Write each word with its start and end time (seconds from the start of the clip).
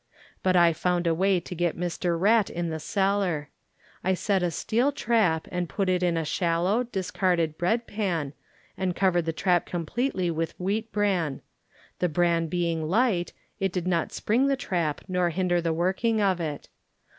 But 0.41 0.55
I 0.55 0.73
found 0.73 1.05
a 1.05 1.13
way 1.13 1.39
to 1.39 1.53
get 1.53 1.77
Mr. 1.77 2.19
Rat 2.19 2.49
in 2.49 2.69
the 2.69 2.79
cellar. 2.79 3.49
I 4.03 4.15
set 4.15 4.41
a 4.41 4.49
steel 4.49 4.91
trap 4.91 5.47
and 5.51 5.69
put 5.69 5.89
it 5.89 6.01
in 6.01 6.17
a 6.17 6.25
shallow, 6.25 6.81
discarded 6.81 7.55
bread 7.55 7.85
pan, 7.85 8.33
and 8.75 8.95
covered 8.95 9.25
the 9.25 9.31
trap 9.31 9.67
completely 9.67 10.31
with 10.31 10.59
wheat 10.59 10.91
bran; 10.91 11.43
the 11.99 12.09
bran 12.09 12.47
being 12.47 12.81
light, 12.87 13.31
did 13.59 13.85
not 13.87 14.11
spring 14.11 14.47
the 14.47 14.57
trap 14.57 15.01
nor 15.07 15.29
hinder 15.29 15.61
the 15.61 15.71
working 15.71 16.19
of 16.19 16.39
it. 16.41 16.67